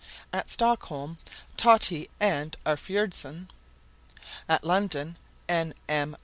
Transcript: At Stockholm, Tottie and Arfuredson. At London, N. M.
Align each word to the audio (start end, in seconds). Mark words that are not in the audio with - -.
At 0.33 0.49
Stockholm, 0.49 1.19
Tottie 1.57 2.09
and 2.19 2.57
Arfuredson. 2.65 3.51
At 4.49 4.63
London, 4.63 5.15
N. 5.47 5.75
M. 5.87 6.17